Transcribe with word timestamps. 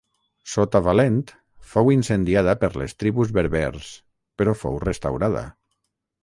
Sota 0.51 0.79
Valent 0.85 1.19
fou 1.73 1.91
incendiada 1.95 2.55
per 2.63 2.69
les 2.83 2.97
tribus 3.03 3.35
berbers 3.39 3.91
però 4.43 4.57
fou 4.63 4.81
restaurada. 4.87 5.47